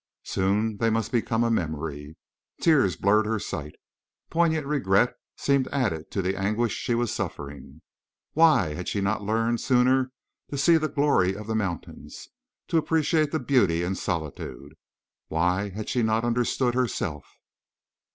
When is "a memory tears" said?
1.43-2.95